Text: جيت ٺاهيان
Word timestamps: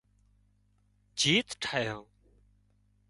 جيت 1.19 1.47
ٺاهيان 1.61 2.03